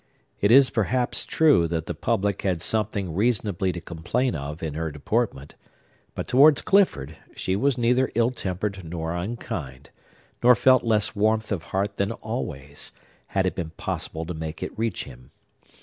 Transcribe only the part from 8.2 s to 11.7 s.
tempered nor unkind, nor felt less warmth of